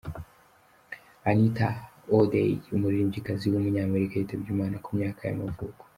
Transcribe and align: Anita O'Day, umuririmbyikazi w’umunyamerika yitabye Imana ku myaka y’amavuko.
Anita 1.29 1.67
O'Day, 2.15 2.53
umuririmbyikazi 2.75 3.43
w’umunyamerika 3.47 4.13
yitabye 4.15 4.49
Imana 4.55 4.75
ku 4.83 4.89
myaka 4.97 5.21
y’amavuko. 5.25 5.81